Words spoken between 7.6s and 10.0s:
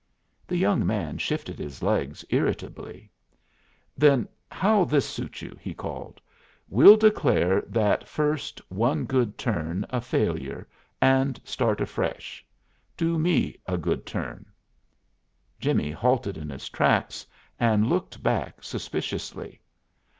that first 'one good turn'